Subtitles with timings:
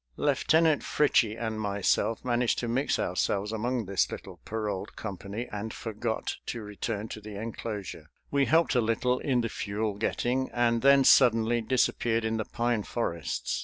[0.17, 6.37] Lieutenant Fritchie and myself managed to mix ourselves among this little paroled company, and forgot
[6.47, 8.09] to return to the enclosure.
[8.31, 12.81] We helped a little in the fuel getting, and then suddenly disappeared in the pine
[12.81, 13.59] forests.